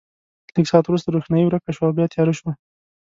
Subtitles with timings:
[0.55, 2.51] لږ ساعت وروسته روښنايي ورکه شوه او بیا تیاره شوه.